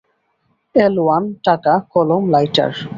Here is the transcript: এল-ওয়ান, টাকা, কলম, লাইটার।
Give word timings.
এল-ওয়ান, 0.75 1.23
টাকা, 1.43 1.73
কলম, 1.89 2.23
লাইটার। 2.29 2.71